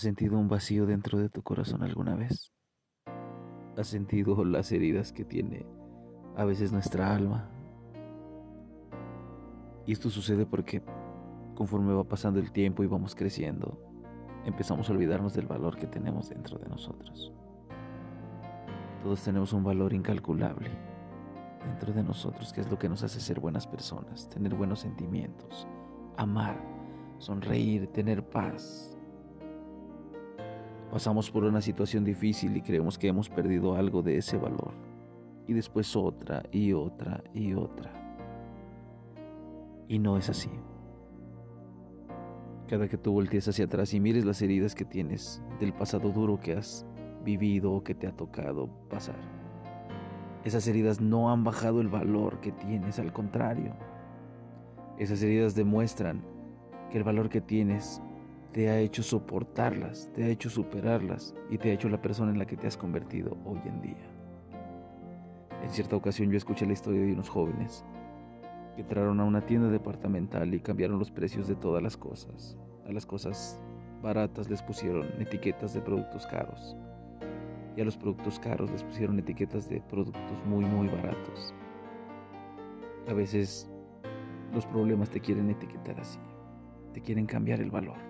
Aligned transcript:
¿Has 0.00 0.04
sentido 0.04 0.38
un 0.38 0.48
vacío 0.48 0.86
dentro 0.86 1.18
de 1.18 1.28
tu 1.28 1.42
corazón 1.42 1.82
alguna 1.82 2.14
vez? 2.14 2.54
¿Has 3.76 3.86
sentido 3.86 4.46
las 4.46 4.72
heridas 4.72 5.12
que 5.12 5.26
tiene 5.26 5.66
a 6.38 6.46
veces 6.46 6.72
nuestra 6.72 7.14
alma? 7.14 7.50
Y 9.84 9.92
esto 9.92 10.08
sucede 10.08 10.46
porque 10.46 10.82
conforme 11.54 11.92
va 11.92 12.04
pasando 12.04 12.40
el 12.40 12.50
tiempo 12.50 12.82
y 12.82 12.86
vamos 12.86 13.14
creciendo, 13.14 13.78
empezamos 14.46 14.88
a 14.88 14.94
olvidarnos 14.94 15.34
del 15.34 15.46
valor 15.46 15.76
que 15.76 15.86
tenemos 15.86 16.30
dentro 16.30 16.56
de 16.56 16.70
nosotros. 16.70 17.34
Todos 19.02 19.22
tenemos 19.22 19.52
un 19.52 19.64
valor 19.64 19.92
incalculable 19.92 20.70
dentro 21.68 21.92
de 21.92 22.02
nosotros, 22.02 22.54
que 22.54 22.62
es 22.62 22.70
lo 22.70 22.78
que 22.78 22.88
nos 22.88 23.02
hace 23.02 23.20
ser 23.20 23.38
buenas 23.38 23.66
personas, 23.66 24.30
tener 24.30 24.54
buenos 24.54 24.80
sentimientos, 24.80 25.68
amar, 26.16 26.58
sonreír, 27.18 27.88
tener 27.88 28.26
paz, 28.26 28.96
Pasamos 30.90 31.30
por 31.30 31.44
una 31.44 31.60
situación 31.60 32.04
difícil 32.04 32.56
y 32.56 32.62
creemos 32.62 32.98
que 32.98 33.08
hemos 33.08 33.28
perdido 33.28 33.76
algo 33.76 34.02
de 34.02 34.16
ese 34.16 34.36
valor. 34.36 34.72
Y 35.46 35.52
después 35.52 35.94
otra 35.94 36.42
y 36.50 36.72
otra 36.72 37.22
y 37.32 37.54
otra. 37.54 37.92
Y 39.86 39.98
no 39.98 40.16
es 40.16 40.28
así. 40.28 40.50
Cada 42.68 42.88
que 42.88 42.98
tú 42.98 43.12
voltees 43.12 43.48
hacia 43.48 43.64
atrás 43.64 43.94
y 43.94 44.00
mires 44.00 44.24
las 44.24 44.42
heridas 44.42 44.74
que 44.74 44.84
tienes 44.84 45.42
del 45.58 45.72
pasado 45.72 46.10
duro 46.10 46.38
que 46.40 46.54
has 46.54 46.86
vivido 47.24 47.72
o 47.72 47.82
que 47.82 47.94
te 47.94 48.06
ha 48.06 48.12
tocado 48.12 48.68
pasar, 48.88 49.16
esas 50.44 50.66
heridas 50.66 51.00
no 51.00 51.30
han 51.30 51.44
bajado 51.44 51.80
el 51.80 51.88
valor 51.88 52.40
que 52.40 52.50
tienes, 52.52 52.98
al 52.98 53.12
contrario. 53.12 53.74
Esas 54.98 55.22
heridas 55.22 55.54
demuestran 55.54 56.22
que 56.90 56.98
el 56.98 57.04
valor 57.04 57.28
que 57.28 57.40
tienes 57.40 58.00
te 58.52 58.68
ha 58.68 58.80
hecho 58.80 59.02
soportarlas, 59.02 60.10
te 60.14 60.24
ha 60.24 60.28
hecho 60.28 60.50
superarlas 60.50 61.34
y 61.50 61.58
te 61.58 61.70
ha 61.70 61.74
hecho 61.74 61.88
la 61.88 62.02
persona 62.02 62.32
en 62.32 62.38
la 62.38 62.46
que 62.46 62.56
te 62.56 62.66
has 62.66 62.76
convertido 62.76 63.36
hoy 63.44 63.60
en 63.64 63.80
día. 63.80 64.10
En 65.62 65.70
cierta 65.70 65.94
ocasión 65.94 66.30
yo 66.30 66.36
escuché 66.36 66.66
la 66.66 66.72
historia 66.72 67.00
de 67.00 67.12
unos 67.12 67.28
jóvenes 67.28 67.84
que 68.74 68.82
entraron 68.82 69.20
a 69.20 69.24
una 69.24 69.40
tienda 69.40 69.68
departamental 69.68 70.52
y 70.52 70.60
cambiaron 70.60 70.98
los 70.98 71.10
precios 71.10 71.46
de 71.46 71.54
todas 71.54 71.82
las 71.82 71.96
cosas. 71.96 72.56
A 72.88 72.92
las 72.92 73.06
cosas 73.06 73.60
baratas 74.02 74.50
les 74.50 74.62
pusieron 74.62 75.06
etiquetas 75.20 75.74
de 75.74 75.80
productos 75.80 76.26
caros 76.26 76.76
y 77.76 77.80
a 77.80 77.84
los 77.84 77.96
productos 77.96 78.40
caros 78.40 78.70
les 78.70 78.82
pusieron 78.82 79.18
etiquetas 79.18 79.68
de 79.68 79.80
productos 79.82 80.44
muy 80.44 80.64
muy 80.64 80.88
baratos. 80.88 81.54
A 83.08 83.12
veces 83.12 83.70
los 84.52 84.66
problemas 84.66 85.08
te 85.08 85.20
quieren 85.20 85.50
etiquetar 85.50 86.00
así, 86.00 86.18
te 86.92 87.00
quieren 87.00 87.26
cambiar 87.26 87.60
el 87.60 87.70
valor 87.70 88.09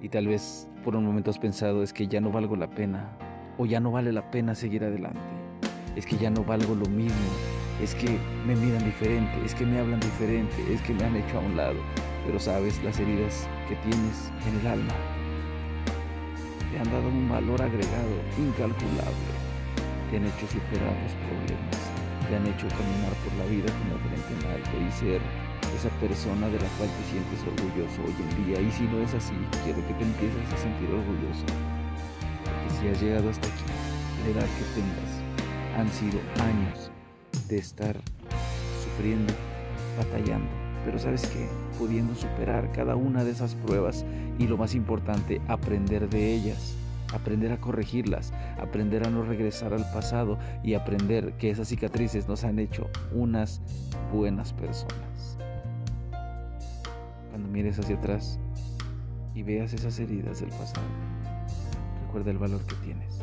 y 0.00 0.08
tal 0.08 0.26
vez 0.26 0.68
por 0.84 0.96
un 0.96 1.04
momento 1.04 1.30
has 1.30 1.38
pensado 1.38 1.82
es 1.82 1.92
que 1.92 2.06
ya 2.06 2.20
no 2.20 2.30
valgo 2.30 2.56
la 2.56 2.70
pena 2.70 3.10
o 3.58 3.66
ya 3.66 3.80
no 3.80 3.90
vale 3.90 4.12
la 4.12 4.30
pena 4.30 4.54
seguir 4.54 4.84
adelante. 4.84 5.20
Es 5.96 6.06
que 6.06 6.16
ya 6.16 6.30
no 6.30 6.44
valgo 6.44 6.74
lo 6.74 6.86
mismo, 6.86 7.16
es 7.82 7.94
que 7.94 8.18
me 8.46 8.54
miran 8.54 8.84
diferente, 8.84 9.32
es 9.44 9.54
que 9.54 9.66
me 9.66 9.78
hablan 9.80 10.00
diferente, 10.00 10.54
es 10.72 10.80
que 10.82 10.94
me 10.94 11.04
han 11.04 11.16
hecho 11.16 11.38
a 11.38 11.40
un 11.40 11.56
lado. 11.56 11.78
Pero 12.24 12.38
sabes 12.38 12.82
las 12.84 12.98
heridas 13.00 13.48
que 13.68 13.74
tienes 13.76 14.30
en 14.46 14.60
el 14.60 14.66
alma 14.66 14.94
te 16.70 16.78
han 16.78 16.92
dado 16.92 17.08
un 17.08 17.28
valor 17.28 17.60
agregado 17.62 18.14
incalculable. 18.38 19.32
Te 20.10 20.16
han 20.16 20.26
hecho 20.26 20.46
superar 20.46 20.94
los 21.02 21.14
problemas, 21.26 21.76
te 22.28 22.36
han 22.36 22.46
hecho 22.46 22.68
caminar 22.68 23.12
por 23.24 23.32
la 23.38 23.44
vida 23.46 23.72
con 23.72 23.88
la 23.90 23.98
frente 24.04 24.76
en 24.76 24.86
y 24.86 24.92
ser 24.92 25.47
esa 25.76 25.88
persona 26.00 26.48
de 26.48 26.58
la 26.58 26.68
cual 26.76 26.88
te 26.88 27.04
sientes 27.10 27.40
orgulloso 27.46 28.02
hoy 28.04 28.14
en 28.18 28.46
día. 28.46 28.60
Y 28.60 28.70
si 28.70 28.84
no 28.84 29.00
es 29.00 29.14
así, 29.14 29.34
quiero 29.64 29.86
que 29.86 29.94
te 29.94 30.04
empieces 30.04 30.52
a 30.52 30.56
sentir 30.56 30.88
orgulloso. 30.90 31.44
Porque 32.44 32.80
si 32.80 32.88
has 32.88 33.02
llegado 33.02 33.30
hasta 33.30 33.46
aquí, 33.46 33.64
la 34.24 34.40
edad 34.40 34.48
que 34.56 34.80
tengas, 34.80 35.78
han 35.78 35.88
sido 35.90 36.20
años 36.42 36.90
de 37.48 37.58
estar 37.58 37.96
sufriendo, 38.82 39.32
batallando. 39.96 40.50
Pero 40.84 40.98
sabes 40.98 41.26
qué, 41.26 41.48
pudiendo 41.78 42.14
superar 42.14 42.70
cada 42.72 42.96
una 42.96 43.24
de 43.24 43.32
esas 43.32 43.54
pruebas 43.54 44.04
y 44.38 44.46
lo 44.46 44.56
más 44.56 44.74
importante, 44.74 45.40
aprender 45.48 46.08
de 46.08 46.34
ellas 46.34 46.74
aprender 47.14 47.52
a 47.52 47.56
corregirlas, 47.56 48.34
aprender 48.60 49.06
a 49.06 49.10
no 49.10 49.22
regresar 49.22 49.72
al 49.72 49.90
pasado 49.92 50.38
y 50.62 50.74
aprender 50.74 51.32
que 51.38 51.48
esas 51.48 51.68
cicatrices 51.68 52.28
nos 52.28 52.44
han 52.44 52.58
hecho 52.58 52.90
unas 53.14 53.62
buenas 54.12 54.52
personas 54.52 55.38
cuando 57.38 57.52
mires 57.52 57.78
hacia 57.78 57.94
atrás 57.94 58.36
y 59.32 59.44
veas 59.44 59.72
esas 59.72 59.96
heridas 60.00 60.40
del 60.40 60.50
pasado, 60.50 60.88
recuerda 62.04 62.32
el 62.32 62.38
valor 62.38 62.60
que 62.66 62.74
tienes. 62.84 63.20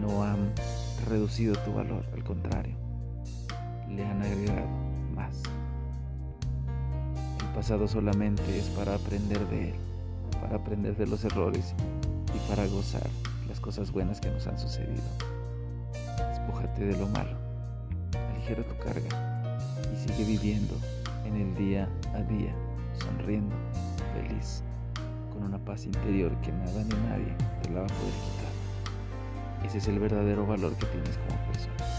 No 0.00 0.24
han 0.24 0.50
reducido 1.10 1.54
tu 1.56 1.74
valor, 1.74 2.06
al 2.14 2.24
contrario, 2.24 2.74
le 3.86 4.02
han 4.06 4.22
agregado 4.22 4.66
más. 5.14 5.42
El 7.42 7.54
pasado 7.54 7.86
solamente 7.86 8.58
es 8.58 8.70
para 8.70 8.94
aprender 8.94 9.46
de 9.48 9.68
él, 9.68 9.76
para 10.40 10.56
aprender 10.56 10.96
de 10.96 11.06
los 11.06 11.26
errores 11.26 11.74
y 12.34 12.48
para 12.48 12.66
gozar 12.66 13.10
las 13.46 13.60
cosas 13.60 13.92
buenas 13.92 14.22
que 14.22 14.30
nos 14.30 14.46
han 14.46 14.58
sucedido. 14.58 15.02
Despójate 16.30 16.86
de 16.86 16.96
lo 16.96 17.08
malo, 17.08 17.36
aligera 18.32 18.62
tu 18.62 18.74
carga 18.78 19.60
y 19.92 20.08
sigue 20.08 20.24
viviendo 20.24 20.74
en 21.34 21.40
el 21.40 21.54
día 21.54 21.88
a 22.14 22.22
día, 22.22 22.54
sonriendo, 22.98 23.54
feliz, 24.12 24.62
con 25.32 25.44
una 25.44 25.58
paz 25.58 25.86
interior 25.86 26.32
que 26.42 26.52
nada 26.52 26.82
ni 26.84 27.08
nadie 27.08 27.34
te 27.62 27.70
la 27.70 27.80
va 27.80 27.86
a 27.86 27.88
poder 27.88 28.14
quitar. 28.24 29.66
Ese 29.66 29.78
es 29.78 29.88
el 29.88 29.98
verdadero 29.98 30.46
valor 30.46 30.74
que 30.76 30.86
tienes 30.86 31.16
como 31.18 31.38
persona. 31.52 31.91